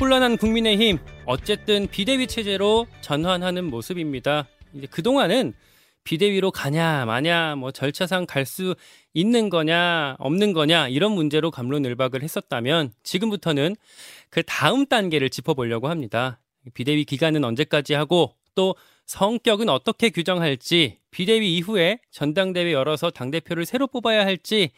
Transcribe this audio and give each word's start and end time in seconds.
혼란한 0.00 0.36
국민의힘 0.36 0.98
어쨌든 1.26 1.88
비대위 1.88 2.28
체제로 2.28 2.86
전환하는 3.00 3.64
모습입니다. 3.64 4.46
이제 4.72 4.86
그동안은 4.86 5.54
비대위로 6.04 6.52
가냐 6.52 7.04
마냐 7.04 7.56
뭐 7.56 7.72
절차상 7.72 8.24
갈 8.26 8.46
수 8.46 8.76
있는 9.12 9.50
거냐 9.50 10.14
없는 10.20 10.52
거냐 10.52 10.88
이런 10.88 11.12
문제로 11.12 11.50
감론을박을 11.50 12.22
했었다면 12.22 12.92
지금부터는 13.02 13.74
그 14.30 14.44
다음 14.44 14.86
단계를 14.86 15.30
짚어보려고 15.30 15.88
합니다. 15.88 16.38
비대위 16.74 17.04
기간은 17.04 17.42
언제까지 17.42 17.94
하고 17.94 18.34
또 18.54 18.76
성격은 19.06 19.68
어떻게 19.68 20.10
규정할지 20.10 20.98
비대위 21.10 21.56
이후에 21.56 21.98
전당대회 22.12 22.72
열어서 22.72 23.10
당대표를 23.10 23.66
새로 23.66 23.88
뽑아야 23.88 24.24
할지 24.24 24.70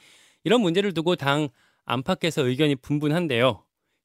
이런 0.45 0.62
문제를 0.62 0.95
두고 0.95 1.16
당 1.16 1.50
안팎에서 1.84 2.46
의견이 2.46 2.77
분분한데요. 2.77 3.62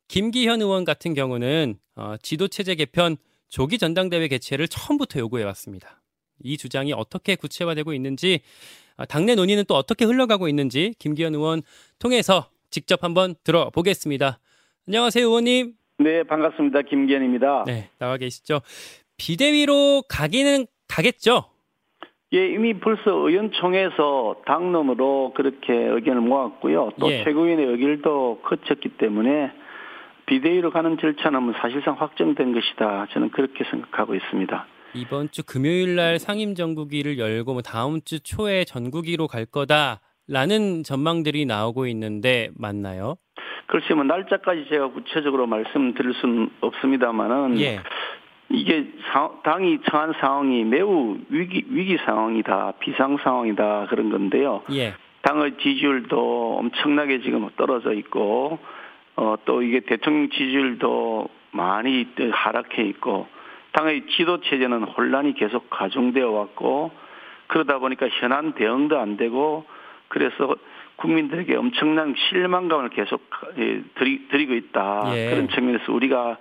김기현 0.07 0.61
의원 0.61 0.85
같은 0.85 1.13
경우는 1.13 1.75
어, 1.95 2.15
지도체제 2.21 2.75
개편 2.75 3.17
조기 3.47 3.77
전당대회 3.77 4.27
개최를 4.27 4.67
처음부터 4.67 5.19
요구해 5.19 5.43
왔습니다. 5.45 6.01
이 6.43 6.57
주장이 6.57 6.93
어떻게 6.93 7.35
구체화되고 7.35 7.93
있는지 7.93 8.41
어, 8.97 9.05
당내 9.05 9.35
논의는 9.35 9.65
또 9.67 9.75
어떻게 9.75 10.05
흘러가고 10.05 10.47
있는지 10.47 10.93
김기현 10.99 11.33
의원 11.35 11.61
통해서 11.99 12.49
직접 12.69 13.03
한번 13.03 13.35
들어보겠습니다. 13.43 14.39
안녕하세요, 14.87 15.25
의원님. 15.25 15.73
네, 15.99 16.23
반갑습니다. 16.23 16.81
김기현입니다. 16.83 17.63
네, 17.65 17.89
나와 17.99 18.17
계시죠. 18.17 18.61
비대위로 19.17 20.03
가기는 20.09 20.67
가겠죠? 20.87 21.45
예, 22.33 22.49
이미 22.49 22.77
벌써 22.77 23.11
의원총회에서 23.11 24.41
당론으로 24.45 25.33
그렇게 25.35 25.73
의견을 25.73 26.21
모았고요. 26.21 26.91
또 26.99 27.09
예. 27.11 27.23
최고위원의 27.23 27.65
의결도 27.65 28.41
거쳤기 28.43 28.97
때문에 28.97 29.51
비대위로 30.25 30.71
가는 30.71 30.97
절차는 30.97 31.43
뭐 31.43 31.53
사실상 31.59 31.95
확정된 31.99 32.53
것이다. 32.53 33.07
저는 33.11 33.29
그렇게 33.29 33.63
생각하고 33.65 34.15
있습니다. 34.15 34.65
이번 34.95 35.29
주 35.31 35.43
금요일 35.45 35.95
날 35.95 36.19
상임 36.19 36.55
전국위를 36.55 37.19
열고 37.19 37.53
뭐 37.53 37.61
다음 37.61 37.99
주 38.01 38.21
초에 38.23 38.63
전국위로 38.63 39.27
갈 39.27 39.45
거다라는 39.45 40.83
전망들이 40.83 41.45
나오고 41.45 41.85
있는데 41.87 42.49
맞나요? 42.57 43.17
글쎄 43.67 43.93
뭐 43.93 44.03
날짜까지 44.03 44.67
제가 44.69 44.87
구체적으로 44.91 45.47
말씀드릴 45.47 46.13
수는 46.21 46.49
없습니다만은 46.61 47.59
예. 47.59 47.79
이게 48.49 48.85
사- 49.11 49.31
당이 49.43 49.79
처한 49.89 50.13
상황이 50.21 50.63
매우 50.63 51.17
위기 51.29 51.65
위기 51.69 51.97
상황이다, 52.05 52.73
비상 52.79 53.17
상황이다 53.23 53.87
그런 53.89 54.11
건데요. 54.11 54.61
예. 54.71 54.93
당의 55.23 55.57
지지율도 55.57 56.57
엄청나게 56.59 57.21
지금 57.21 57.49
떨어져 57.57 57.93
있고 57.93 58.59
어, 59.17 59.35
또 59.45 59.61
이게 59.61 59.79
대통령 59.81 60.29
지지율도 60.29 61.29
많이 61.51 62.07
하락해 62.31 62.83
있고 62.83 63.27
당의 63.71 64.05
지도 64.11 64.41
체제는 64.41 64.83
혼란이 64.83 65.33
계속 65.33 65.69
가중되어 65.69 66.29
왔고 66.29 66.91
그러다 67.47 67.79
보니까 67.79 68.07
현안 68.09 68.53
대응도 68.53 68.99
안 68.99 69.17
되고 69.17 69.65
그래서 70.07 70.55
국민들에게 70.97 71.55
엄청난 71.55 72.15
실망감을 72.17 72.89
계속 72.89 73.21
예, 73.57 73.81
드리, 73.95 74.27
드리고 74.29 74.53
있다 74.53 75.11
예. 75.15 75.29
그런 75.29 75.49
측면에서 75.49 75.91
우리가 75.91 76.37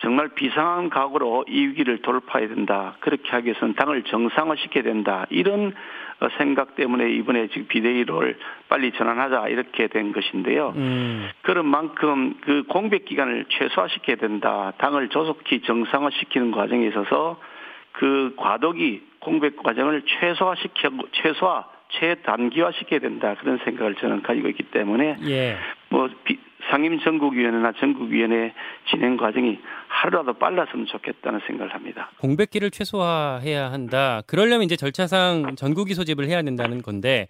정말 0.00 0.28
비상한 0.28 0.90
각오로 0.90 1.46
이 1.48 1.66
위기를 1.66 1.98
돌파해야 2.02 2.48
된다. 2.48 2.96
그렇게 3.00 3.28
하기 3.30 3.46
위해서는 3.46 3.74
당을 3.74 4.04
정상화시켜야 4.04 4.84
된다. 4.84 5.26
이런 5.30 5.74
어, 6.20 6.28
생각 6.36 6.74
때문에 6.76 7.10
이번에 7.12 7.48
지금 7.48 7.66
비대위를 7.68 8.38
빨리 8.68 8.92
전환하자 8.92 9.48
이렇게 9.48 9.86
된 9.88 10.12
것인데요. 10.12 10.72
음. 10.76 11.28
그런 11.42 11.66
만큼 11.66 12.34
그 12.42 12.64
공백 12.68 13.04
기간을 13.04 13.46
최소화시켜야 13.48 14.16
된다. 14.16 14.72
당을 14.78 15.08
조속히 15.08 15.60
정상화시키는 15.62 16.50
과정에 16.52 16.86
있어서 16.88 17.40
그 17.92 18.34
과도기 18.36 19.02
공백 19.20 19.56
과정을 19.56 20.02
최소화시켜 20.06 20.90
최소화 21.12 21.64
최단기화시켜야 21.90 23.00
된다. 23.00 23.34
그런 23.40 23.58
생각을 23.64 23.94
저는 23.96 24.22
가지고 24.22 24.48
있기 24.48 24.64
때문에 24.64 25.16
예. 25.26 25.56
뭐 25.88 26.08
비- 26.24 26.38
상임 26.70 26.98
전국위원회나 27.00 27.72
전국위원회 27.80 28.52
진행 28.90 29.16
과정이 29.16 29.58
하루라도 29.88 30.34
빨랐으면 30.34 30.86
좋겠다는 30.86 31.40
생각을 31.46 31.74
합니다. 31.74 32.10
공백기를 32.20 32.70
최소화해야 32.70 33.72
한다. 33.72 34.22
그러려면 34.26 34.64
이제 34.64 34.76
절차상 34.76 35.56
전국위 35.56 35.94
소집을 35.94 36.26
해야 36.26 36.42
된다는 36.42 36.82
건데 36.82 37.28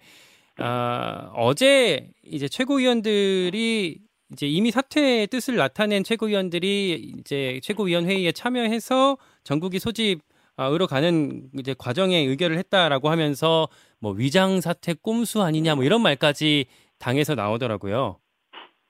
아, 0.57 1.31
어제 1.35 2.09
이제 2.23 2.47
최고위원들이 2.47 3.99
이제 4.31 4.45
이미 4.45 4.71
사퇴의 4.71 5.27
뜻을 5.27 5.55
나타낸 5.55 6.03
최고위원들이 6.03 7.13
이제 7.19 7.59
최고위원 7.63 8.05
회의에 8.05 8.31
참여해서 8.31 9.17
전국위 9.43 9.79
소집 9.79 10.19
으로 10.61 10.87
가는 10.87 11.43
이제 11.57 11.73
과정에 11.77 12.17
의결을 12.17 12.57
했다라고 12.57 13.09
하면서 13.09 13.69
뭐 14.01 14.11
위장 14.11 14.59
사퇴 14.59 14.95
꼼수 15.01 15.41
아니냐 15.41 15.75
뭐 15.75 15.85
이런 15.85 16.01
말까지 16.01 16.65
당에서 16.97 17.33
나오더라고요. 17.33 18.17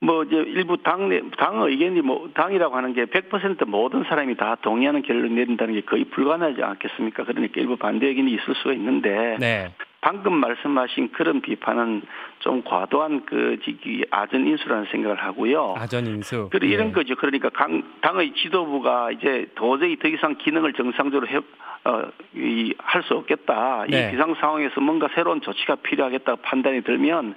뭐 0.02 0.24
이제 0.24 0.36
일부 0.36 0.78
당내 0.82 1.20
당 1.36 1.60
의견이 1.62 2.00
뭐 2.00 2.30
당이라고 2.32 2.74
하는 2.74 2.94
게 2.94 3.04
100% 3.04 3.66
모든 3.66 4.04
사람이 4.04 4.36
다 4.36 4.56
동의하는 4.62 5.02
결론을 5.02 5.34
내린다는 5.34 5.74
게 5.74 5.82
거의 5.82 6.04
불가능하지 6.04 6.62
않겠습니까? 6.62 7.24
그러니까 7.24 7.60
일부 7.60 7.76
반대 7.76 8.06
의견이 8.06 8.32
있을 8.32 8.54
수가 8.54 8.72
있는데 8.72 9.36
네. 9.38 9.74
방금 10.00 10.32
말씀하신 10.32 11.12
그런 11.12 11.42
비판은 11.42 12.00
좀 12.38 12.62
과도한 12.64 13.26
그 13.26 13.58
지기 13.62 14.02
아전 14.10 14.46
인수라는 14.46 14.86
생각을 14.90 15.22
하고요. 15.22 15.74
아전 15.76 16.06
인수. 16.06 16.48
그래 16.50 16.68
이런 16.68 16.88
예. 16.88 16.92
거죠. 16.92 17.14
그러니까 17.16 17.50
강, 17.50 17.82
당의 18.00 18.32
지도부가 18.32 19.10
이제 19.10 19.50
도저히 19.54 19.98
더 19.98 20.08
이상 20.08 20.36
기능을 20.38 20.72
정상적으로 20.72 21.28
해, 21.28 21.36
어, 21.84 22.02
이, 22.34 22.72
할 22.78 23.02
수 23.02 23.12
없겠다. 23.14 23.84
네. 23.90 24.08
이 24.08 24.10
비상 24.12 24.34
상황에서 24.36 24.80
뭔가 24.80 25.08
새로운 25.14 25.42
조치가 25.42 25.76
필요하겠다 25.76 26.36
판단이 26.36 26.80
들면 26.82 27.34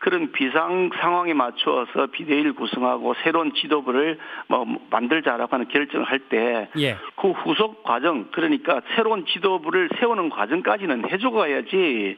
그런 0.00 0.32
비상 0.32 0.90
상황에 1.00 1.34
맞추어서 1.34 2.06
비대위를 2.12 2.52
구성하고 2.54 3.14
새로운 3.24 3.52
지도부를 3.54 4.18
뭐 4.46 4.64
만들자라고 4.90 5.52
하는 5.52 5.68
결정을 5.68 6.06
할때 6.06 6.68
예. 6.78 6.96
그 7.16 7.30
후속 7.30 7.82
과정 7.82 8.28
그러니까 8.30 8.80
새로운 8.94 9.26
지도부를 9.26 9.88
세우는 9.98 10.30
과정까지는 10.30 11.10
해주고 11.10 11.38
가야지 11.38 12.16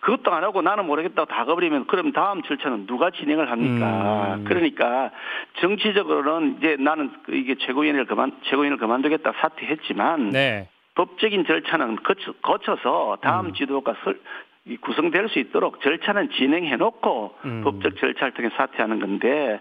그것도 0.00 0.32
안 0.32 0.42
하고 0.42 0.62
나는 0.62 0.86
모르겠다고 0.86 1.26
다 1.26 1.44
가버리면 1.44 1.86
그럼 1.86 2.12
다음 2.12 2.42
절차는 2.42 2.86
누가 2.86 3.10
진행을 3.10 3.50
합니까? 3.52 4.34
음. 4.34 4.44
그러니까 4.44 5.12
정치적으로는 5.60 6.56
이제 6.58 6.76
나는 6.78 7.12
그 7.24 7.34
이게 7.34 7.54
최고위원을 7.54 8.06
그만 8.06 8.32
최고위원을 8.42 8.78
그만두겠다 8.78 9.32
사퇴했지만 9.40 10.30
네. 10.30 10.68
법적인 10.96 11.46
절차는 11.46 11.96
거쳐, 12.02 12.32
거쳐서 12.42 13.18
다음 13.22 13.46
음. 13.46 13.54
지도가 13.54 13.94
설, 14.02 14.20
이 14.64 14.76
구성될 14.76 15.28
수 15.30 15.38
있도록 15.40 15.80
절차는 15.82 16.30
진행해 16.38 16.76
놓고 16.76 17.34
음. 17.44 17.62
법적 17.64 17.96
절차를 17.98 18.32
통해 18.34 18.48
사퇴하는 18.56 19.00
건데 19.00 19.60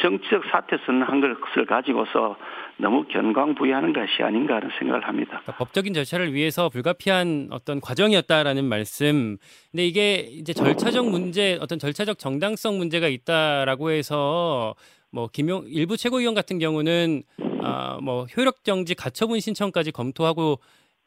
정치적 0.00 0.44
사퇴 0.50 0.78
선언한 0.86 1.20
것을 1.20 1.66
가지고서 1.66 2.36
너무 2.78 3.04
견광부의하는 3.08 3.92
것이 3.92 4.22
아닌가 4.22 4.56
하는 4.56 4.70
생각을 4.78 5.06
합니다. 5.06 5.40
그러니까 5.42 5.56
법적인 5.56 5.92
절차를 5.92 6.32
위해서 6.32 6.68
불가피한 6.68 7.48
어떤 7.50 7.80
과정이었다라는 7.80 8.64
말씀. 8.64 9.36
근데 9.72 9.86
이게 9.86 10.14
이제 10.14 10.52
절차적 10.52 11.10
문제, 11.10 11.58
어떤 11.60 11.78
절차적 11.78 12.18
정당성 12.18 12.78
문제가 12.78 13.08
있다라고 13.08 13.90
해서 13.90 14.74
뭐 15.10 15.28
김용 15.32 15.64
일부 15.66 15.96
최고위원 15.96 16.34
같은 16.34 16.58
경우는 16.58 17.24
아뭐 17.60 18.26
효력 18.36 18.62
정지 18.62 18.94
가처분 18.94 19.40
신청까지 19.40 19.90
검토하고 19.90 20.60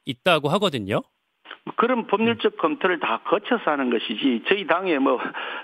있다고 0.05 0.49
하거든요. 0.49 1.01
그런 1.75 2.07
법률적 2.07 2.57
검토를 2.57 2.99
다 2.99 3.21
거쳐서 3.25 3.71
하는 3.71 3.89
것이지 3.89 4.43
저희 4.47 4.67
당에 4.67 4.97
뭐 4.99 5.19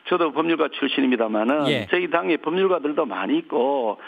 저도 0.07 0.31
법률가 0.31 0.69
출신입니다만은 0.79 1.67
예. 1.67 1.87
저희 1.89 2.09
당에 2.09 2.37
법률가들도 2.37 3.05
많이 3.05 3.37
있고 3.39 3.99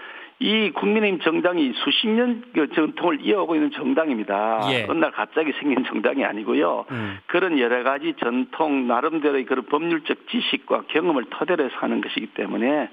이 0.41 0.71
국민의힘 0.71 1.19
정당이 1.19 1.73
수십 1.83 2.07
년그 2.07 2.69
전통을 2.73 3.25
이어오고 3.25 3.55
있는 3.55 3.71
정당입니다. 3.71 4.61
예. 4.71 4.85
어느 4.87 4.99
날 4.99 5.11
갑자기 5.11 5.51
생긴 5.59 5.83
정당이 5.83 6.23
아니고요. 6.23 6.85
음. 6.91 7.17
그런 7.27 7.59
여러 7.59 7.83
가지 7.83 8.13
전통 8.19 8.87
나름대로의 8.87 9.45
그런 9.45 9.65
법률적 9.65 10.29
지식과 10.29 10.83
경험을 10.87 11.25
토대로 11.29 11.65
해서 11.65 11.75
하는 11.79 11.99
것이기 11.99 12.27
때문에 12.27 12.89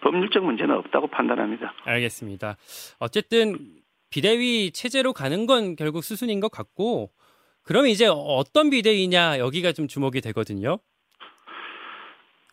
법률적 0.00 0.44
문제는 0.44 0.74
없다고 0.74 1.06
판단합니다. 1.06 1.72
알겠습니다. 1.84 2.56
어쨌든 2.98 3.58
비대위 4.10 4.72
체제로 4.72 5.12
가는 5.12 5.46
건 5.46 5.76
결국 5.76 6.02
수순인 6.02 6.40
것 6.40 6.50
같고 6.50 7.10
그러면 7.68 7.90
이제 7.90 8.06
어떤 8.08 8.70
비대위냐 8.70 9.38
여기가 9.40 9.72
좀 9.72 9.88
주목이 9.88 10.22
되거든요. 10.22 10.78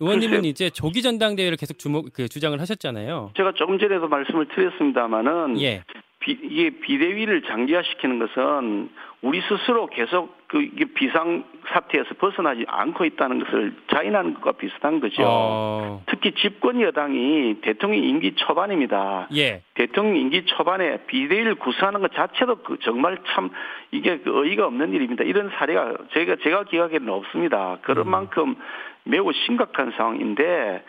의원님은 0.02 0.42
글쎄요. 0.42 0.50
이제 0.50 0.70
조기 0.70 1.02
전당대회를 1.02 1.56
계속 1.56 1.80
주목 1.80 2.12
그 2.12 2.28
주장을 2.28 2.60
하셨잖아요. 2.60 3.32
제가 3.38 3.54
조금 3.54 3.80
전에도 3.80 4.10
말씀을 4.10 4.50
드렸습니다마는 4.50 5.62
예. 5.62 5.86
비, 6.20 6.34
이게 6.34 6.70
비대위를 6.82 7.44
장기화시키는 7.44 8.20
것은 8.20 8.90
우리 9.22 9.42
스스로 9.48 9.88
계속 9.88 10.35
그그 10.56 10.62
이게 10.62 10.86
비상 10.86 11.44
사태에서 11.68 12.16
벗어나지 12.18 12.64
않고 12.66 13.04
있다는 13.04 13.44
것을 13.44 13.74
자인하는 13.92 14.36
것과 14.36 14.54
비슷한 14.54 15.02
거죠. 15.02 15.24
어, 15.26 16.04
특히 16.06 16.32
집권 16.32 16.80
여당이 16.80 17.58
대통령 17.62 18.02
임기 18.02 18.36
초반입니다. 18.36 19.28
예. 19.36 19.64
대통령 19.74 20.16
임기 20.16 20.46
초반에 20.46 21.00
비대위를 21.08 21.56
구성하는 21.56 22.00
것 22.00 22.14
자체도 22.14 22.58
그 22.58 22.78
정말 22.84 23.18
참 23.28 23.50
이게 23.92 24.20
그 24.20 24.40
어이가 24.40 24.66
없는 24.68 24.94
일입니다. 24.94 25.26
이런 25.26 25.50
사례가 25.58 25.96
제가 26.14 26.38
제가 26.42 26.64
기억에는 26.64 27.10
없습니다. 27.10 27.80
그런 27.82 28.08
음. 28.08 28.12
만큼 28.12 28.56
매우 29.04 29.30
심각한 29.46 29.92
상황인데 29.98 30.84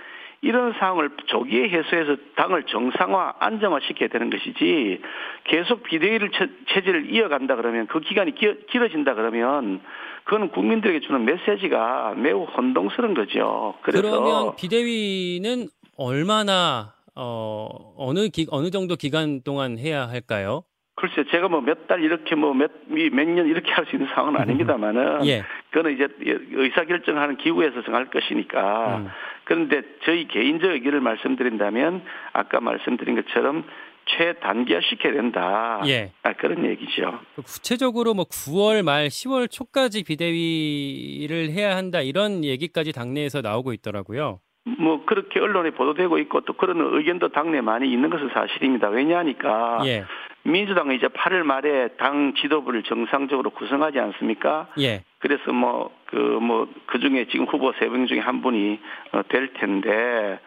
이런 0.46 0.72
상황을 0.78 1.10
조기에 1.26 1.68
해소해서 1.68 2.16
당을 2.36 2.64
정상화, 2.64 3.34
안정화 3.40 3.80
시켜야 3.80 4.08
되는 4.08 4.30
것이지 4.30 5.00
계속 5.44 5.82
비대위를 5.82 6.30
체- 6.30 6.48
체제를 6.68 7.12
이어간다 7.14 7.56
그러면 7.56 7.86
그 7.88 8.00
기간이 8.00 8.34
기- 8.34 8.66
길어진다 8.70 9.14
그러면 9.14 9.80
그거는 10.24 10.48
국민들에게 10.50 11.00
주는 11.00 11.24
메시지가 11.24 12.14
매우 12.16 12.44
혼동스러운 12.44 13.14
거죠. 13.14 13.74
그러면 13.82 14.56
비대위는 14.56 15.68
얼마나 15.98 16.94
어 17.14 17.68
어느 17.96 18.28
기 18.28 18.46
어느 18.50 18.70
정도 18.70 18.96
기간 18.96 19.40
동안 19.42 19.78
해야 19.78 20.08
할까요? 20.08 20.62
글쎄 20.96 21.24
제가 21.30 21.48
뭐 21.48 21.60
몇 21.60 21.86
달 21.86 22.02
이렇게 22.02 22.34
뭐 22.34 22.52
몇 22.54 22.70
몇 22.88 23.24
년 23.28 23.46
이렇게 23.46 23.70
할 23.72 23.86
수 23.86 23.96
있는 23.96 24.08
상황은 24.14 24.40
아닙니다만은 24.40 25.26
예. 25.26 25.44
그거는 25.70 25.94
이제 25.94 26.08
의사 26.52 26.84
결정하는 26.84 27.36
기구에서 27.36 27.82
정할 27.84 28.06
것이니까 28.10 28.96
음. 28.98 29.08
그런데 29.46 29.82
저희 30.04 30.26
개인적 30.26 30.72
의견을 30.72 31.00
말씀드린다면 31.00 32.02
아까 32.32 32.60
말씀드린 32.60 33.14
것처럼 33.14 33.64
최단기화 34.06 34.80
시켜야 34.88 35.12
된다. 35.14 35.80
예. 35.86 36.12
아, 36.22 36.32
그런 36.34 36.64
얘기죠. 36.64 37.20
구체적으로 37.36 38.14
뭐 38.14 38.24
9월 38.24 38.82
말 38.82 39.06
10월 39.06 39.50
초까지 39.50 40.02
비대위를 40.04 41.50
해야 41.50 41.76
한다 41.76 42.00
이런 42.00 42.44
얘기까지 42.44 42.92
당내에서 42.92 43.40
나오고 43.40 43.72
있더라고요. 43.72 44.40
뭐 44.78 45.04
그렇게 45.04 45.38
언론에 45.40 45.70
보도되고 45.70 46.18
있고 46.18 46.40
또 46.40 46.52
그런 46.54 46.80
의견도 46.80 47.28
당내 47.28 47.60
많이 47.60 47.90
있는 47.90 48.10
것은 48.10 48.30
사실입니다. 48.34 48.88
왜냐하니까 48.88 49.82
예. 49.86 50.04
민주당은 50.42 50.94
이제 50.96 51.06
8월 51.08 51.42
말에 51.44 51.88
당 51.98 52.34
지도부를 52.34 52.82
정상적으로 52.82 53.50
구성하지 53.50 53.98
않습니까? 54.00 54.68
예. 54.80 55.02
그래서 55.20 55.52
뭐 55.52 55.92
그 56.06 56.16
뭐 56.40 56.66
그 56.86 56.98
중에 57.00 57.26
지금 57.30 57.46
후보 57.46 57.72
세 57.78 57.86
명 57.88 58.06
중에 58.06 58.18
한 58.20 58.42
분이 58.42 58.78
어, 59.12 59.22
될 59.28 59.52
텐데 59.54 60.38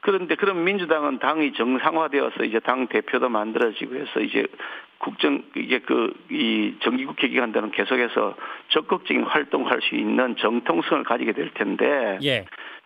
그런데 0.00 0.34
그럼 0.36 0.64
민주당은 0.64 1.18
당이 1.18 1.52
정상화되어서 1.54 2.44
이제 2.44 2.60
당 2.60 2.86
대표도 2.88 3.28
만들어지고 3.28 3.96
해서 3.96 4.20
이제 4.20 4.46
국정 4.98 5.42
이게 5.56 5.80
그 5.80 6.12
이 6.30 6.74
정기국회 6.82 7.28
기간 7.28 7.52
동안 7.52 7.70
계속해서 7.72 8.34
적극적인 8.68 9.24
활동할 9.24 9.80
수 9.82 9.94
있는 9.96 10.36
정통성을 10.36 11.02
가지게 11.04 11.32
될 11.32 11.50
텐데 11.54 12.18
예. 12.22 12.44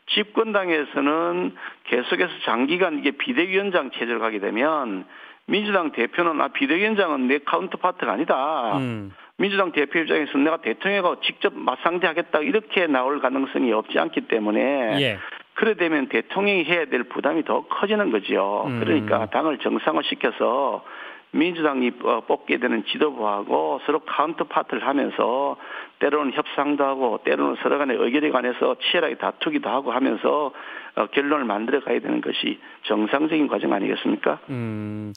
집권당에서는 0.08 1.54
계속해서 1.84 2.32
장기간 2.44 2.98
이게 2.98 3.12
비대위원장 3.12 3.90
체제로 3.92 4.20
가게 4.20 4.38
되면 4.38 5.04
민주당 5.46 5.92
대표는 5.92 6.40
아 6.40 6.48
비대위원장은 6.48 7.26
내 7.28 7.38
counterpart가 7.38 8.12
아니다. 8.12 8.76
음. 8.78 9.12
민주당 9.38 9.72
대표 9.72 10.00
입장에서 10.00 10.36
내가 10.38 10.58
대통령하고 10.58 11.20
직접 11.20 11.54
맞상대하겠다 11.54 12.40
이렇게 12.40 12.86
나올 12.86 13.20
가능성이 13.20 13.72
없지 13.72 13.98
않기 13.98 14.22
때문에 14.22 15.00
예. 15.00 15.18
그래 15.54 15.74
되면 15.74 16.08
대통령이 16.08 16.64
해야 16.64 16.84
될 16.86 17.04
부담이 17.04 17.44
더 17.44 17.66
커지는 17.66 18.10
거죠. 18.10 18.64
음. 18.66 18.80
그러니까 18.80 19.26
당을 19.26 19.58
정상화시켜서 19.58 20.84
민주당이 21.32 21.92
어, 22.04 22.20
뽑게 22.26 22.58
되는 22.58 22.84
지도부하고 22.86 23.80
서로 23.86 24.00
counterpart를 24.00 24.86
하면서 24.86 25.56
때로는 25.98 26.32
협상도 26.32 26.84
하고 26.84 27.20
때로는 27.24 27.56
서로 27.62 27.78
간의 27.78 27.96
의견에 28.00 28.30
관해서 28.30 28.76
치열하게 28.80 29.16
다투기도 29.16 29.68
하고 29.68 29.92
하면서 29.92 30.52
어, 30.96 31.06
결론을 31.08 31.44
만들어 31.44 31.80
가야 31.80 32.00
되는 32.00 32.20
것이 32.20 32.58
정상적인 32.86 33.48
과정 33.48 33.72
아니겠습니까? 33.72 34.40
음. 34.50 35.12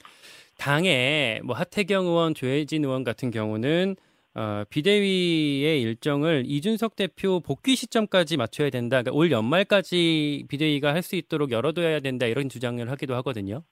당에 0.58 1.40
뭐 1.44 1.56
하태경 1.56 2.06
의원, 2.06 2.36
조혜진 2.36 2.84
의원 2.86 3.04
같은 3.04 3.32
경우는 3.32 3.96
어, 4.34 4.64
비대위의 4.70 5.82
일정을 5.82 6.44
이준석 6.46 6.96
대표 6.96 7.42
복귀 7.42 7.76
시점까지 7.76 8.38
맞춰야 8.38 8.70
된다. 8.70 9.02
그러니까 9.02 9.12
올 9.18 9.32
연말까지 9.32 10.46
비대위가 10.48 10.94
할 10.94 11.02
수 11.02 11.16
있도록 11.16 11.52
열어둬야 11.52 12.00
된다 12.00 12.28
이런 12.28 12.48
주장을 12.48 12.90
하기도 12.92 13.16
하거든요. 13.16 13.64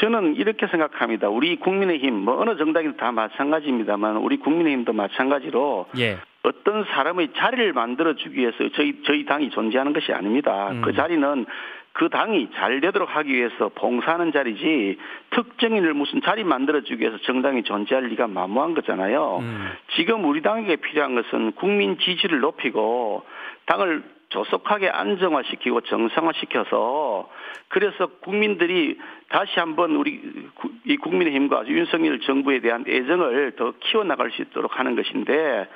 저는 0.00 0.36
이렇게 0.36 0.66
생각합니다. 0.66 1.28
우리 1.28 1.56
국민의힘 1.56 2.14
뭐 2.14 2.40
어느 2.40 2.56
정당이든 2.56 2.96
다 2.96 3.12
마찬가지입니다만 3.12 4.16
우리 4.16 4.38
국민의힘도 4.38 4.92
마찬가지로 4.92 5.86
예. 5.98 6.18
어떤 6.42 6.84
사람의 6.84 7.30
자리를 7.36 7.72
만들어 7.72 8.14
주기 8.14 8.40
위해서 8.40 8.56
저희 8.74 9.02
저희 9.04 9.24
당이 9.24 9.50
존재하는 9.50 9.92
것이 9.92 10.12
아닙니다. 10.12 10.70
음. 10.72 10.82
그 10.82 10.92
자리는 10.92 11.46
그 11.92 12.08
당이 12.08 12.48
잘 12.56 12.80
되도록 12.80 13.14
하기 13.14 13.32
위해서 13.32 13.70
봉사하는 13.72 14.32
자리지 14.32 14.98
특정인을 15.30 15.94
무슨 15.94 16.20
자리 16.22 16.42
만들어 16.42 16.80
주기 16.80 17.02
위해서 17.02 17.18
정당이 17.18 17.62
존재할 17.62 18.06
리가 18.06 18.26
만무한 18.26 18.74
거잖아요. 18.74 19.38
음. 19.42 19.70
지금 19.94 20.24
우리 20.24 20.42
당에게 20.42 20.76
필요한 20.76 21.14
것은 21.14 21.52
국민 21.52 21.96
지지를 21.98 22.40
높이고 22.40 23.24
당을 23.66 24.02
조속하게 24.34 24.88
안정화시키고 24.88 25.82
정상화시켜서 25.82 27.30
그래서 27.68 28.06
국민들이 28.20 28.98
다시 29.28 29.60
한번 29.60 29.94
우리 29.94 30.20
구- 30.54 30.72
이 30.84 30.96
국민의힘과 30.96 31.68
윤석열 31.68 32.18
정부에 32.20 32.58
대한 32.60 32.84
애정을 32.86 33.52
더 33.56 33.74
키워나갈 33.78 34.32
수 34.32 34.42
있도록 34.42 34.78
하는 34.78 34.96
것인데 34.96 35.68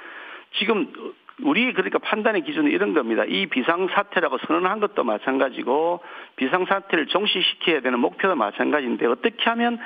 지금 0.58 0.92
우리 1.44 1.72
그러니까 1.72 2.00
판단의 2.00 2.42
기준은 2.42 2.72
이런 2.72 2.94
겁니다. 2.94 3.22
이 3.24 3.46
비상사태라고 3.46 4.38
선언한 4.38 4.80
것도 4.80 5.04
마찬가지고 5.04 6.00
비상사태를 6.34 7.06
종식시켜야 7.06 7.80
되는 7.80 8.00
목표도 8.00 8.34
마찬가지인데 8.34 9.06
어떻게 9.06 9.48
하면 9.50 9.78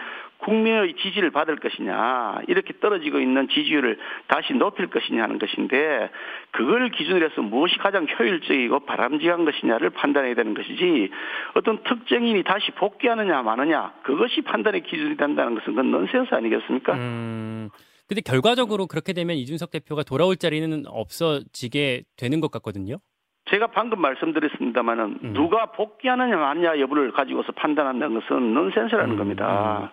국민의 0.43 0.95
지지를 1.03 1.31
받을 1.31 1.57
것이냐 1.57 2.43
이렇게 2.49 2.75
떨어지고 2.81 3.21
있는 3.21 3.49
지지율을 3.49 3.99
다시 4.29 4.53
높일 4.55 4.89
것이냐 4.89 5.23
하는 5.23 5.39
것인데 5.39 6.11
그걸 6.51 6.91
기준으로 6.91 7.31
해서 7.31 7.43
무엇이 7.43 7.77
가장 7.79 8.07
효율적이고 8.07 8.81
바람직한 8.81 9.45
것이냐를 9.45 9.91
판단해야 9.91 10.35
되는 10.35 10.55
것이지 10.55 11.11
어떤 11.55 11.83
특정인이 11.85 12.43
다시 12.45 12.71
복귀하느냐 12.73 13.43
마느냐 13.43 13.93
그것이 14.03 14.43
판단의 14.43 14.83
기준이 14.83 15.17
된다는 15.17 15.55
것은 15.55 15.75
그건 15.75 15.91
넌센스 15.91 16.35
아니겠습니까? 16.35 16.95
음. 16.95 17.69
근데 18.09 18.21
결과적으로 18.21 18.87
그렇게 18.87 19.13
되면 19.13 19.37
이준석 19.37 19.71
대표가 19.71 20.03
돌아올 20.03 20.37
자리는 20.37 20.85
없어지게 20.87 22.03
되는 22.17 22.41
것 22.41 22.51
같거든요. 22.51 22.99
제가 23.51 23.69
방금 23.69 24.01
말씀드렸습니다마는 24.01 25.19
음. 25.25 25.33
누가 25.33 25.67
복귀하느냐 25.67 26.37
마느냐 26.37 26.79
여부를 26.79 27.13
가지고서 27.13 27.53
판단한다는 27.53 28.21
것은 28.21 28.55
넌센스라는 28.55 29.15
음, 29.15 29.19
겁니다. 29.19 29.91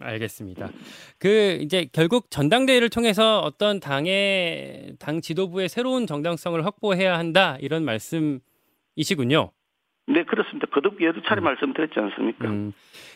알겠습니다. 0.00 0.70
그 1.18 1.58
이제 1.62 1.88
결국 1.92 2.30
전당대회를 2.30 2.90
통해서 2.90 3.40
어떤 3.40 3.80
당의 3.80 4.94
당 4.98 5.20
지도부의 5.20 5.68
새로운 5.68 6.06
정당성을 6.06 6.64
확보해야 6.64 7.18
한다 7.18 7.56
이런 7.60 7.84
말씀이시군요. 7.84 9.50
네 10.08 10.24
그렇습니다. 10.24 10.66
거듭 10.68 11.00
여러 11.02 11.20
차례 11.22 11.40
음. 11.40 11.44
말씀드렸지 11.44 11.98
않습니까? 11.98 12.48
음, 12.48 12.72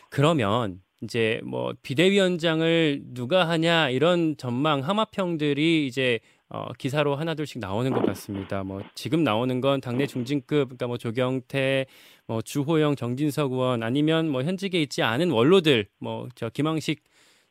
그러면 0.09 0.81
이제 1.01 1.39
뭐 1.43 1.73
비대위원장을 1.81 3.01
누가 3.13 3.47
하냐 3.47 3.89
이런 3.89 4.35
전망 4.37 4.81
하마평들이 4.81 5.87
이제 5.87 6.19
어, 6.53 6.73
기사로 6.77 7.15
하나둘씩 7.15 7.59
나오는 7.59 7.91
것 7.93 8.05
같습니다. 8.07 8.63
뭐 8.63 8.81
지금 8.95 9.23
나오는 9.23 9.61
건 9.61 9.79
당내 9.81 10.05
중진급, 10.07 10.67
그러니까 10.69 10.87
뭐 10.87 10.97
조경태, 10.97 11.85
뭐 12.27 12.41
주호영, 12.41 12.95
정진석 12.97 13.53
의원 13.53 13.83
아니면 13.83 14.29
뭐 14.29 14.43
현직에 14.43 14.81
있지 14.81 15.01
않은 15.03 15.31
원로들, 15.31 15.87
뭐 15.99 16.27
저 16.35 16.49
김황식 16.49 17.03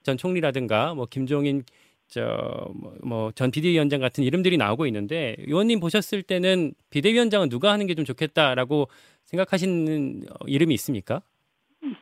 전 0.03 0.17
총리라든가 0.19 0.95
뭐 0.95 1.07
김종인 1.07 1.65
저뭐 2.09 3.33
전 3.35 3.51
비대위원장 3.51 4.01
같은 4.01 4.25
이름들이 4.25 4.57
나오고 4.57 4.87
있는데 4.87 5.37
의원님 5.47 5.81
보셨을 5.81 6.23
때는 6.25 6.75
비대위원장은 6.91 7.49
누가 7.49 7.73
하는 7.73 7.87
게 7.87 7.95
좀 7.95 8.05
좋겠다라고 8.05 8.89
생각하시는 9.27 10.25
어, 10.31 10.47
이름이 10.47 10.75
있습니까? 10.75 11.23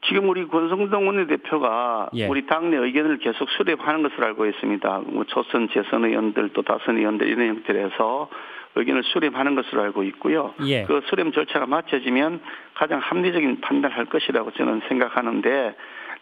지금 0.08 0.28
우리 0.28 0.46
권성동 0.46 1.06
원내대표가 1.06 2.10
예. 2.14 2.26
우리 2.26 2.46
당내 2.46 2.76
의견을 2.76 3.18
계속 3.18 3.48
수립하는 3.50 4.02
것으로 4.02 4.26
알고 4.26 4.46
있습니다. 4.46 5.02
뭐 5.06 5.24
초선 5.24 5.68
재선 5.72 6.04
의원들 6.04 6.50
또 6.52 6.62
다선 6.62 6.98
의원들 6.98 7.28
이런 7.28 7.48
형태로 7.48 7.78
해서 7.78 8.28
의견을 8.74 9.04
수립하는 9.04 9.54
것으로 9.54 9.82
알고 9.82 10.02
있고요. 10.04 10.54
예. 10.64 10.84
그 10.84 11.00
수렴 11.06 11.30
절차가 11.30 11.66
마쳐지면 11.66 12.40
가장 12.74 12.98
합리적인 12.98 13.60
판단을 13.60 13.96
할 13.96 14.06
것이라고 14.06 14.50
저는 14.52 14.82
생각하는데 14.88 15.76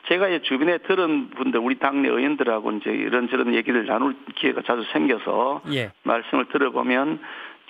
제가 0.08 0.28
이제 0.28 0.42
주변에 0.42 0.78
들은 0.78 1.30
분들 1.30 1.58
우리 1.58 1.78
당내 1.78 2.08
의원들하고 2.08 2.72
이제 2.72 2.90
이런저런 2.90 3.54
얘기를 3.54 3.86
나눌 3.86 4.14
기회가 4.34 4.62
자주 4.62 4.84
생겨서 4.92 5.62
예. 5.72 5.92
말씀을 6.02 6.46
들어보면 6.46 7.20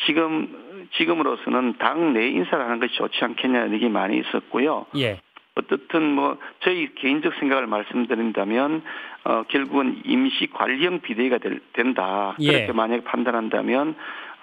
지금 0.04 0.88
지금으로서는 0.94 1.78
당내 1.78 2.28
인사를 2.28 2.62
하는 2.62 2.80
것이 2.80 2.94
좋지 2.96 3.24
않겠냐는 3.24 3.72
얘기 3.72 3.88
많이 3.88 4.18
있었고요. 4.18 4.86
예. 4.96 5.20
어떻든 5.56 6.12
뭐 6.14 6.38
저희 6.62 6.94
개인적 6.94 7.34
생각을 7.38 7.66
말씀드린다면 7.66 8.82
어 9.24 9.42
결국은 9.48 10.02
임시 10.04 10.48
관리형 10.52 11.00
비대위가 11.00 11.38
될, 11.38 11.60
된다. 11.72 12.36
예. 12.40 12.52
그렇게 12.52 12.72
만약에 12.72 13.04
판단한다면 13.04 13.96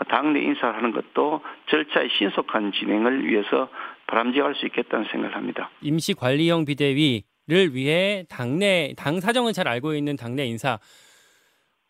당내 0.09 0.41
인사를 0.41 0.75
하는 0.75 0.91
것도 0.91 1.41
절차의 1.69 2.09
신속한 2.17 2.73
진행을 2.73 3.27
위해서 3.27 3.69
바람직할 4.07 4.55
수 4.55 4.65
있겠다는 4.65 5.05
생각을 5.11 5.35
합니다. 5.35 5.69
임시 5.81 6.13
관리형 6.13 6.65
비대위를 6.65 7.73
위해 7.73 8.25
당내 8.29 8.95
당 8.97 9.19
사정은 9.19 9.53
잘 9.53 9.67
알고 9.67 9.93
있는 9.93 10.15
당내 10.15 10.45
인사 10.45 10.79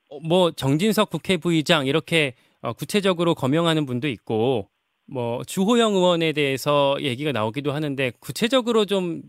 어, 0.10 0.20
뭐 0.28 0.52
정진석 0.52 1.10
국회 1.10 1.38
부의장 1.38 1.88
이렇게 1.88 2.34
어, 2.62 2.74
구체적으로 2.74 3.36
거명하는 3.36 3.86
분도 3.86 4.08
있고 4.08 4.68
뭐 5.06 5.44
주호영 5.44 5.94
의원에 5.94 6.34
대해서 6.34 6.96
얘기가 7.00 7.32
나오기도 7.32 7.72
하는데 7.72 8.12
구체적으로 8.20 8.86
좀 8.86 9.22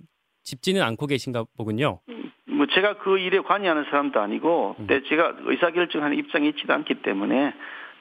짚지는 0.42 0.82
않고 0.82 1.06
계신가 1.06 1.44
보군요. 1.56 2.00
뭐 2.46 2.66
제가 2.72 2.98
그 2.98 3.18
일에 3.18 3.40
관여하는 3.40 3.84
사람도 3.84 4.20
아니고, 4.20 4.76
음. 4.78 4.86
근데 4.86 5.06
제가 5.08 5.36
의사결정하는 5.44 6.18
입장이 6.18 6.48
있지도 6.50 6.72
않기 6.72 7.02
때문에 7.02 7.52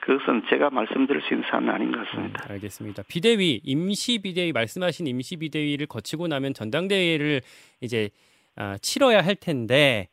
그것은 0.01 0.43
제가 0.49 0.69
말씀드릴 0.69 1.21
수 1.21 1.33
있는 1.33 1.47
사안은 1.49 1.69
아닌 1.69 1.91
것 1.91 2.05
같습니다. 2.05 2.45
음, 2.45 2.51
알겠습니다. 2.51 3.03
비대위 3.07 3.61
임시 3.63 4.19
비대위 4.19 4.51
말씀하신 4.51 5.07
임시 5.07 5.37
비대위를 5.37 5.87
거치고 5.87 6.27
나면 6.27 6.53
전당대회를 6.53 7.41
이제 7.79 8.09
아, 8.55 8.77
치러야 8.81 9.21
할 9.21 9.35
텐데 9.35 10.09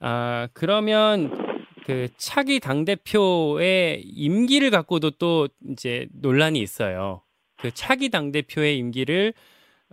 아, 0.00 0.48
그러면 0.52 1.47
그 1.88 2.08
차기 2.18 2.60
당 2.60 2.84
대표의 2.84 4.02
임기를 4.02 4.70
갖고도 4.70 5.12
또 5.12 5.48
이제 5.70 6.06
논란이 6.12 6.60
있어요. 6.60 7.22
그 7.56 7.70
차기 7.72 8.10
당 8.10 8.30
대표의 8.30 8.76
임기를 8.76 9.32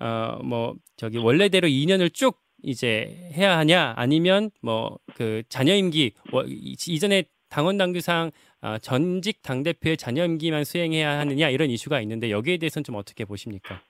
어 0.01 0.39
뭐 0.43 0.75
저기 0.97 1.17
원래대로 1.17 1.69
2년을 1.69 2.13
쭉 2.13 2.37
이제 2.63 3.29
해야 3.33 3.57
하냐 3.59 3.93
아니면 3.95 4.51
뭐 4.61 4.97
그 5.15 5.43
자녀 5.47 5.73
임기 5.73 6.11
뭐 6.31 6.43
이- 6.43 6.75
이전에 6.87 7.23
당원 7.49 7.77
당규상 7.77 8.31
아, 8.59 8.77
전직 8.79 9.41
당 9.41 9.63
대표의 9.63 9.95
자녀 9.95 10.25
임기만 10.25 10.65
수행해야 10.65 11.17
하느냐 11.19 11.49
이런 11.49 11.69
이슈가 11.69 12.01
있는데 12.01 12.29
여기에 12.29 12.57
대해서는 12.57 12.83
좀 12.83 12.95
어떻게 12.95 13.23
보십니까? 13.23 13.81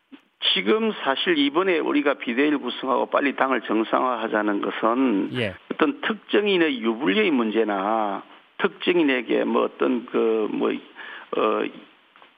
지금 0.54 0.92
사실 1.04 1.38
이번에 1.38 1.80
우리가 1.80 2.15
비대위를 2.15 2.60
구성하고 2.60 3.08
빨리 3.08 3.36
당을 3.36 3.62
정상화하자는 3.62 4.62
것은 4.62 5.30
예, 5.34 5.56
어떤 5.72 6.01
특정인의 6.01 6.82
유불리의 6.82 7.32
문제나 7.32 8.24
특정인에게 8.58 9.44
뭐 9.44 9.63
어떤 9.63 10.06
그뭐 10.06 10.72
어, 10.72 11.63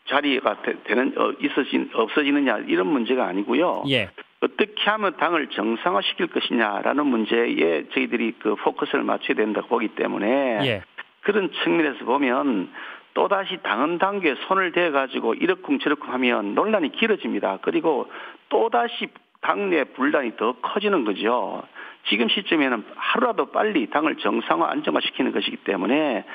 자리가 0.08 0.62
되, 0.62 0.82
되는 0.84 1.14
어, 1.18 1.34
있어진 1.42 1.90
없어지느냐 1.94 2.60
이런 2.68 2.88
문제가 2.88 3.26
아니고요. 3.28 3.84
예, 3.90 4.10
어떻게 4.42 4.90
하면 4.90 5.18
당을 5.18 5.48
정상화시킬 5.48 6.28
것이냐라는 6.28 7.06
문제에 7.06 7.86
저희들이 7.94 8.36
그 8.40 8.56
포커스를 8.56 9.04
맞춰야 9.04 9.36
된다고 9.36 9.68
보기 9.68 9.90
때문에 9.90 10.60
예, 10.64 10.82
그런 11.22 11.52
측면에서 11.64 12.06
보면 12.06 12.72
또다시 13.18 13.58
당헌 13.64 13.98
당규에 13.98 14.36
손을 14.48 14.72
대 14.74 14.92
가지고 14.92 15.34
이러쿵 15.34 15.80
저러쿵 15.80 16.14
하면 16.14 16.54
논란이 16.54 16.92
길어집니다. 16.92 17.58
그리고 17.64 18.12
또다시 18.48 19.08
당내 19.42 19.86
분란이 19.86 20.38
더 20.38 20.54
커지는 20.62 21.04
거죠. 21.04 21.64
지금 22.10 22.30
시점에는 22.30 22.86
하루라도 22.96 23.48
빨리 23.48 23.90
당을 23.90 24.18
정상화 24.18 24.70
안정화시키는 24.70 25.32
것이기 25.32 25.58
때문에 25.58 26.26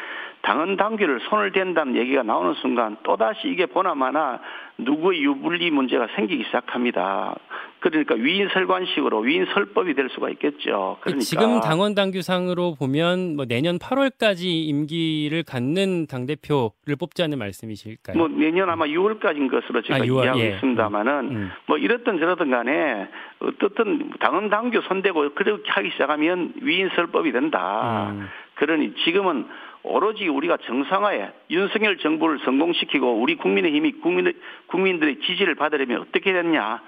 당헌 0.43 0.77
당규를 0.77 1.21
손을 1.29 1.53
댄다는 1.53 1.97
얘기가 1.97 2.23
나오는 2.23 2.55
순간 2.55 2.97
또다시 3.05 3.49
이게 3.49 3.67
보나마나 3.67 4.41
누구의 4.79 5.23
유불리 5.23 5.71
문제가 5.71 6.09
생기기 6.17 6.45
시작합니다. 6.45 7.37
그러니까 7.79 8.15
위인설관식으로 8.15 9.21
위인설법이 9.21 9.95
될 9.95 10.09
수가 10.11 10.31
있겠죠. 10.31 10.99
그러니까 11.01 11.21
지금 11.25 11.61
당원 11.61 11.95
당규상으로 11.95 12.77
보면 12.79 13.37
뭐 13.37 13.45
내년 13.45 13.79
8월까지 13.79 14.45
임기를 14.45 15.43
갖는 15.43 16.07
당 16.07 16.27
대표를 16.27 16.97
뽑자는 16.99 17.39
말씀이실까요? 17.39 18.17
뭐 18.17 18.29
내년 18.29 18.71
아마 18.71 18.87
6월까지인 18.87 19.51
것으로 19.51 19.83
제가 19.83 19.97
아, 19.97 19.99
6월, 20.01 20.23
이해하고 20.23 20.41
예. 20.41 20.49
있습니다만은 20.55 21.13
음. 21.31 21.51
뭐 21.67 21.77
이렇든 21.77 22.19
저렇든 22.19 22.51
간에 22.51 23.09
어떻든 23.41 24.11
당헌 24.21 24.49
당규 24.51 24.81
손대고 24.83 25.35
그렇게 25.35 25.71
하기 25.71 25.91
시작하면 25.91 26.53
위인설법이 26.61 27.33
된다. 27.33 28.11
음. 28.13 28.29
그러니 28.63 28.95
지금은 29.05 29.45
오로지 29.83 30.29
우리가 30.29 30.57
정상화에 30.59 31.33
윤석열 31.51 31.97
정부를 31.99 32.39
성공시키고 32.45 33.21
우리 33.21 33.35
국민의 33.35 33.73
힘이 33.75 33.91
국민 34.01 34.33
국민들의 34.69 35.19
지지를 35.27 35.57
받으려면 35.57 36.03
어떻게 36.03 36.33
됐냐? 36.33 36.81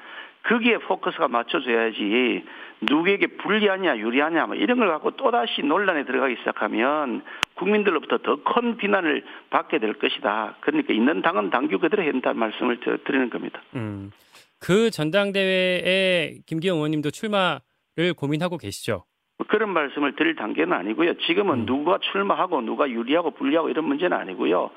거기에 0.45 0.79
포커스가 0.79 1.27
맞춰져야지 1.27 2.45
누구에게 2.83 3.27
불리하냐 3.39 3.97
유리하냐 3.99 4.47
뭐 4.47 4.55
이런 4.55 4.79
걸 4.79 4.87
갖고 4.89 5.11
또다시 5.17 5.63
논란에 5.63 6.05
들어가기 6.05 6.37
시작하면 6.39 7.23
국민들로부터 7.55 8.19
더 8.19 8.37
큰 8.45 8.77
비난을 8.77 9.25
받게 9.51 9.81
될 9.81 9.95
것이다. 9.95 10.57
그러니까 10.61 10.93
있는 10.93 11.23
당은 11.23 11.51
당규 11.51 11.81
그대로 11.81 12.05
된다는 12.05 12.39
말씀을 12.39 12.79
드- 12.79 13.03
드리는 13.05 13.31
겁니다. 13.31 13.61
음. 13.75 14.13
그 14.61 14.91
전당대회에 14.93 16.39
김기영 16.47 16.77
의원님도 16.77 17.11
출마를 17.11 18.15
고민하고 18.17 18.59
계시죠? 18.59 19.05
뭐 19.39 19.47
그런 19.49 19.71
말씀을 19.71 20.15
드릴 20.17 20.37
단계는 20.37 20.73
아니고요. 20.73 21.15
지금은 21.27 21.61
음. 21.61 21.67
누가 21.67 21.99
출마하고 22.13 22.61
누가 22.63 22.89
유리하고 22.89 23.33
불리하고 23.33 23.69
이런 23.69 23.87
문제는 23.87 24.17
아니고요. 24.17 24.71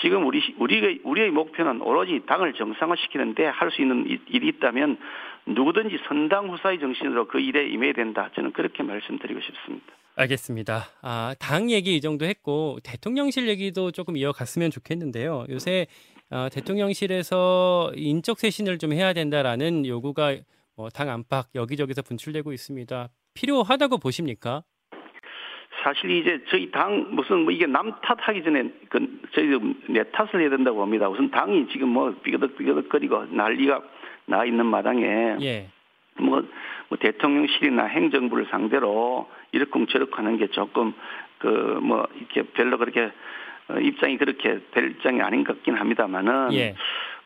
지금 0.00 0.26
우리 0.26 0.40
우리의 0.58 1.00
우리의 1.04 1.30
목표는 1.30 1.82
오로지 1.82 2.22
당을 2.26 2.54
정상화시키는데 2.54 3.44
할 3.46 3.70
수 3.70 3.82
있는 3.82 4.06
일- 4.06 4.20
일이 4.28 4.48
있다면 4.48 4.98
누구든지 5.46 5.98
선당 6.06 6.50
후사의 6.50 6.78
정신으로 6.78 7.26
그 7.26 7.40
일에 7.40 7.68
임해야 7.68 7.92
된다. 7.94 8.30
저는 8.34 8.52
그렇게 8.52 8.82
말씀드리고 8.82 9.40
싶습니다. 9.40 9.86
알겠습니다. 10.16 10.82
아, 11.02 11.34
당 11.38 11.70
얘기 11.70 11.96
이 11.96 12.00
정도 12.00 12.24
했고 12.26 12.78
대통령실 12.84 13.48
얘기도 13.48 13.90
조금 13.92 14.16
이어갔으면 14.16 14.70
좋겠는데요. 14.70 15.46
요새 15.50 15.86
어, 16.30 16.48
대통령실에서 16.52 17.92
인적 17.96 18.38
쇄신을 18.38 18.78
좀 18.78 18.92
해야 18.92 19.12
된다라는 19.12 19.86
요구가 19.86 20.34
뭐, 20.76 20.88
당 20.90 21.08
안팎 21.08 21.48
여기저기서 21.54 22.02
분출되고 22.02 22.52
있습니다. 22.52 23.08
필요하다고 23.38 23.98
보십니까? 23.98 24.62
사실 25.82 26.10
이제 26.10 26.42
저희 26.50 26.70
당 26.70 27.06
무슨 27.10 27.44
뭐 27.44 27.52
이게 27.52 27.66
남 27.66 27.92
탓하기 28.02 28.42
전에 28.42 28.64
그 28.88 29.20
저희 29.32 29.46
내 29.88 30.02
탓을 30.10 30.40
해야 30.40 30.50
된다고 30.50 30.78
봅니다. 30.78 31.08
우선 31.08 31.30
당이 31.30 31.68
지금 31.68 31.88
뭐 31.90 32.14
비거덕비거덕거리고 32.22 33.26
난리가 33.30 33.82
나 34.26 34.44
있는 34.44 34.66
마당에 34.66 35.36
예. 35.40 35.68
뭐, 36.18 36.42
뭐 36.88 36.98
대통령실이나 36.98 37.84
행정부를 37.84 38.46
상대로 38.50 39.30
이렇쿵 39.52 39.86
저렇쿵 39.86 40.18
하는 40.18 40.36
게 40.38 40.48
조금 40.48 40.92
그 41.38 41.78
뭐 41.80 42.06
이렇게 42.16 42.42
별로 42.52 42.76
그렇게 42.78 43.12
어, 43.68 43.78
입장이 43.78 44.16
그렇게 44.18 44.60
될 44.72 44.90
입장이 44.90 45.20
아닌 45.22 45.44
것 45.44 45.54
같긴 45.56 45.74
합니다만은 45.74 46.52
예. 46.54 46.74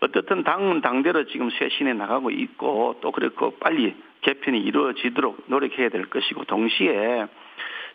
어떻든 0.01 0.43
당은 0.43 0.81
당대로 0.81 1.25
지금 1.27 1.51
쇄신해 1.51 1.95
나가고 1.95 2.31
있고 2.31 2.97
또 3.01 3.13
그렇고 3.13 3.53
빨리 3.59 3.95
개편이 4.23 4.59
이루어지도록 4.61 5.45
노력해야 5.47 5.89
될 5.91 6.07
것이고 6.07 6.45
동시에 6.45 7.27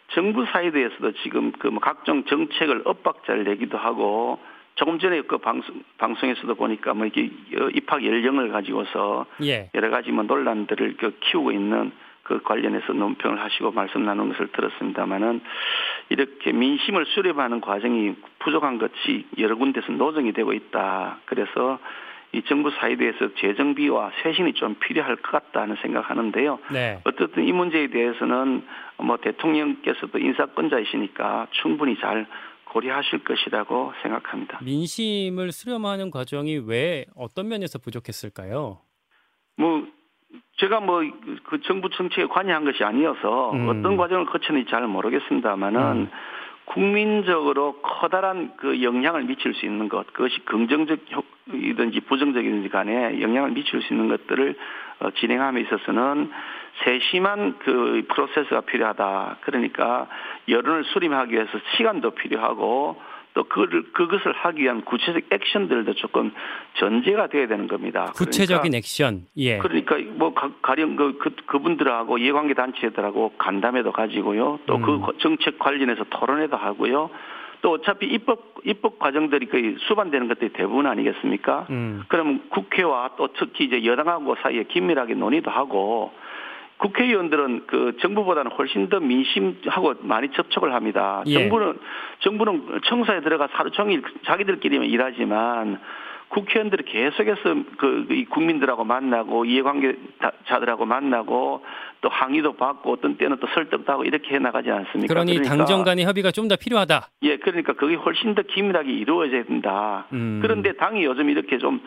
정부 0.10 0.46
사이드에서도 0.46 1.12
지금 1.24 1.52
그뭐 1.54 1.80
각종 1.80 2.24
정책을 2.26 2.84
엇박자를 2.86 3.44
내기도 3.44 3.78
하고 3.78 4.40
조금 4.76 5.00
전에 5.00 5.22
그 5.22 5.40
방송 5.40 5.84
방송에서도 5.98 6.54
보니까 6.56 6.94
뭐 6.94 7.08
이게 7.08 7.30
어, 7.60 7.70
입학 7.74 8.06
연령을 8.06 8.50
가지고서 8.50 9.26
예. 9.44 9.70
여러 9.74 9.90
가지 9.90 10.12
뭐 10.12 10.24
논란들을 10.24 10.98
그 10.98 11.18
키우고 11.20 11.52
있는 11.52 11.92
그 12.24 12.42
관련해서 12.44 12.94
논평을 12.94 13.42
하시고 13.42 13.72
말씀 13.72 14.06
나눈 14.06 14.30
것을 14.30 14.50
들었습니다만은 14.52 15.42
이렇게 16.10 16.52
민심을 16.52 17.06
수렴하는 17.08 17.62
과정이 17.62 18.16
부족한 18.40 18.78
것이 18.78 19.26
여러 19.40 19.56
군데서 19.56 19.94
노정이 19.94 20.34
되고 20.34 20.54
있다. 20.54 21.20
그래서 21.26 21.80
이 22.34 22.42
정부 22.44 22.70
사이드에서 22.72 23.34
재정비와 23.36 24.12
쇄신이 24.22 24.54
좀 24.54 24.76
필요할 24.76 25.16
것 25.18 25.32
같다는 25.32 25.78
생각하는데요. 25.82 26.60
네. 26.72 27.02
어쨌든 27.06 27.48
이 27.48 27.52
문제에 27.52 27.88
대해서는 27.88 28.64
뭐 28.98 29.18
대통령께서도 29.18 30.18
인사권자이시니까 30.20 31.48
충분히 31.52 31.98
잘 32.00 32.28
고려하실 32.66 33.24
것이라고 33.24 33.94
생각합니다. 34.02 34.60
민심을 34.62 35.52
수렴하는 35.52 36.12
과정이 36.12 36.62
왜 36.66 37.06
어떤 37.16 37.48
면에서 37.48 37.80
부족했을까요? 37.80 38.80
뭐 39.58 39.88
제가 40.58 40.82
뭐 40.82 41.02
그 41.48 41.62
정부 41.62 41.90
정책에 41.90 42.28
관여한 42.28 42.66
것이 42.66 42.84
아니어서 42.84 43.52
음. 43.52 43.70
어떤 43.70 43.98
과정을 43.98 44.26
거쳤는지 44.26 44.70
잘 44.70 44.86
모르겠습니다만은 44.88 45.82
음. 45.82 46.10
국민적으로 46.68 47.80
커다란 47.82 48.52
그 48.58 48.84
영향을 48.84 49.24
미칠 49.24 49.54
수 49.54 49.66
있는 49.66 49.88
것 49.88 50.06
그것이 50.14 50.40
긍정적이든지 50.46 52.02
부정적이든지 52.02 52.70
간에 52.70 53.22
영향을 53.22 53.52
미칠 53.52 53.82
수 53.82 53.94
있는 53.94 54.10
것들을 54.10 54.56
어, 55.00 55.12
진행함에 55.12 55.62
있어서는 55.62 56.32
세심한 56.84 57.58
그 57.60 58.04
프로세스가 58.10 58.62
필요하다. 58.62 59.38
그러니까 59.42 60.08
여론을 60.48 60.84
수렴하기 60.86 61.34
위해서 61.34 61.52
시간도 61.76 62.12
필요하고 62.12 63.02
또 63.38 63.44
그를 63.44 63.84
그것을 63.94 64.32
하기 64.34 64.64
위한 64.64 64.82
구체적 64.84 65.22
액션들도 65.30 65.94
조금 65.94 66.32
전제가 66.80 67.28
돼야 67.28 67.46
되는 67.48 67.68
겁니다. 67.68 68.12
구체적인 68.16 68.72
그러니까, 68.72 68.78
액션. 68.78 69.28
예. 69.38 69.60
그러니까 69.60 69.98
뭐 70.16 70.34
가 70.34 70.74
령 70.74 70.96
그, 70.96 71.20
그 71.20 71.30
그분들하고 71.46 72.18
이해관계 72.18 72.56
단체들하고 72.56 73.34
간담회도 73.38 73.92
가지고요. 73.92 74.58
또그 74.66 74.96
음. 74.96 75.02
정책 75.20 75.60
관련해서 75.60 76.06
토론회도 76.10 76.58
하고요. 76.58 77.12
또 77.62 77.74
어차피 77.74 78.08
입법 78.08 78.56
입법 78.64 78.98
과정들이 78.98 79.46
거의 79.50 79.76
수반되는 79.88 80.28
것들이 80.30 80.54
대부분 80.54 80.88
아니겠습니까? 80.88 81.68
음. 81.70 82.06
그러면 82.08 82.42
국회와 82.50 83.12
또 83.18 83.28
특히 83.38 83.66
이제 83.66 83.86
여당하고 83.86 84.36
사이에 84.42 84.64
긴밀하게 84.64 85.14
논의도 85.14 85.52
하고 85.52 86.12
국회의원들은 86.78 87.64
그 87.68 87.98
정부보다는 88.02 88.52
훨씬 88.52 88.90
더 88.90 89.00
민심하고 89.00 89.96
많이 90.02 90.30
접촉을 90.30 90.74
합니다. 90.74 91.24
예. 91.26 91.34
정부는 91.34 91.80
정부는 92.20 92.82
청사에 92.86 93.22
들어가 93.22 93.48
하루 93.52 93.72
종일 93.72 94.04
자기들끼리만 94.26 94.88
일하지만 94.88 95.80
국회의원들이 96.30 96.84
계속해서 96.84 97.56
그 97.78 98.26
국민들하고 98.30 98.84
만나고 98.84 99.46
이해관계자들하고 99.46 100.86
만나고 100.86 101.64
또 102.02 102.10
항의도 102.10 102.58
받고 102.58 102.92
어떤 102.92 103.18
때는 103.18 103.38
또 103.40 103.48
설득도 103.54 103.92
하고 103.92 104.04
이렇게 104.04 104.36
해 104.36 104.40
나가지 104.40 104.70
않습니까? 104.70 105.12
그러니 105.14 105.34
그러니까, 105.36 105.56
당정 105.56 105.84
간의 105.84 106.06
협의가 106.06 106.32
좀 106.32 106.48
더 106.48 106.56
필요하다. 106.56 107.10
예, 107.24 107.38
그러니까 107.38 107.74
그게 107.74 107.96
훨씬 107.96 108.36
더 108.36 108.42
긴밀하게 108.42 108.92
이루어져야 108.92 109.44
된다. 109.46 110.06
음. 110.14 110.40
그런데 110.42 110.74
당이 110.74 111.04
요즘 111.04 111.30
이렇게 111.30 111.58
좀 111.58 111.82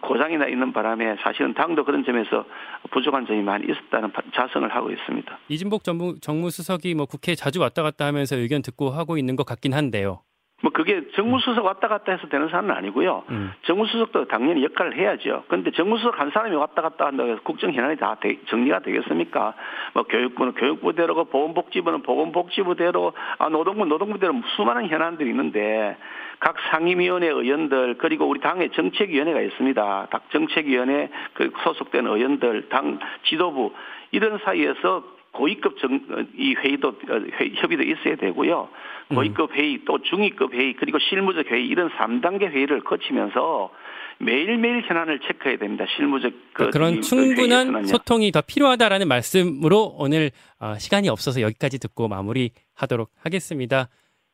고장이 0.00 0.36
나 0.36 0.46
있는 0.46 0.72
바람에 0.72 1.16
사실은 1.22 1.54
당도 1.54 1.84
그런 1.84 2.04
점에서 2.04 2.44
부족한 2.90 3.26
점이 3.26 3.42
많이 3.42 3.66
있었다는 3.70 4.12
자성을 4.34 4.68
하고 4.74 4.90
있습니다. 4.90 5.38
이진복 5.48 5.84
정무, 5.84 6.18
정무수석이 6.20 6.94
뭐 6.94 7.06
국회에 7.06 7.34
자주 7.34 7.60
왔다 7.60 7.82
갔다 7.82 8.06
하면서 8.06 8.36
의견 8.36 8.62
듣고 8.62 8.90
하고 8.90 9.16
있는 9.16 9.36
것 9.36 9.44
같긴 9.46 9.72
한데요. 9.72 10.22
뭐 10.62 10.70
그게 10.70 11.02
정무수석 11.14 11.64
왔다 11.64 11.88
갔다 11.88 12.12
해서 12.12 12.28
되는 12.28 12.48
사안은 12.48 12.70
아니고요. 12.70 13.24
음. 13.30 13.52
정무수석도 13.62 14.26
당연히 14.26 14.64
역할을 14.64 14.96
해야죠. 14.96 15.44
그런데 15.48 15.72
정무수석 15.72 16.18
한 16.18 16.30
사람이 16.30 16.54
왔다 16.54 16.82
갔다 16.82 17.06
한다고 17.06 17.30
해서 17.30 17.40
국정 17.42 17.72
현안이 17.72 17.96
다 17.96 18.16
되, 18.20 18.38
정리가 18.46 18.78
되겠습니까? 18.80 19.54
뭐 19.94 20.04
교육부는 20.04 20.54
교육부대로고 20.54 21.24
보건복지부는 21.24 22.02
보건복지부대로 22.02 23.12
아 23.38 23.48
노동부 23.48 23.84
노동부대로 23.84 24.40
수많은 24.56 24.88
현안들이 24.88 25.28
있는데 25.30 25.96
각 26.38 26.56
상임위원회 26.70 27.26
의원들 27.26 27.98
그리고 27.98 28.26
우리 28.26 28.40
당의 28.40 28.70
정책위원회가 28.70 29.40
있습니다. 29.40 30.08
각 30.10 30.30
정책위원회 30.30 31.08
그 31.34 31.50
소속된 31.64 32.06
의원들 32.06 32.68
당 32.68 33.00
지도부 33.24 33.72
이런 34.12 34.38
사이에서 34.44 35.02
고위급 35.32 35.78
정, 35.78 36.00
이 36.36 36.54
회의도 36.54 36.88
어, 36.88 37.20
회, 37.40 37.50
협의도 37.54 37.82
있어야 37.82 38.16
되고요. 38.16 38.68
고위급 39.08 39.54
회의 39.54 39.80
또 39.84 39.98
중위급 40.02 40.54
회의 40.54 40.74
그리고 40.74 40.98
실무적 40.98 41.50
회의 41.50 41.66
이런 41.66 41.90
3단계 41.90 42.50
회의를 42.50 42.80
거치면서 42.80 43.70
매일매일 44.18 44.82
현안을 44.82 45.20
체크해야 45.20 45.58
됩니다. 45.58 45.84
실무적 45.96 46.32
그, 46.52 46.70
그런 46.70 47.00
충분한 47.02 47.84
소통이 47.84 48.30
더 48.30 48.40
필요하다라는 48.40 49.08
말씀으로 49.08 49.94
오늘 49.98 50.30
어, 50.60 50.78
시간이 50.78 51.08
없어서 51.08 51.40
여기까지 51.40 51.78
듣고 51.78 52.08
마무리하도록 52.08 53.10
하겠습니다. 53.22 53.88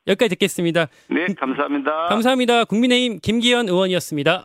여기까지 0.07 0.31
듣겠습니다. 0.31 0.87
네, 1.09 1.27
감사합니다. 1.35 2.07
감사합니다. 2.11 2.65
국민의힘 2.65 3.21
김기현 3.23 3.69
의원이었습니다. 3.69 4.45